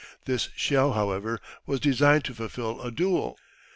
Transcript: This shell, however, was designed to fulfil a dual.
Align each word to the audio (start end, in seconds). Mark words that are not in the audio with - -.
This 0.25 0.49
shell, 0.55 0.93
however, 0.93 1.39
was 1.67 1.79
designed 1.79 2.25
to 2.25 2.33
fulfil 2.33 2.81
a 2.81 2.89
dual. 2.89 3.37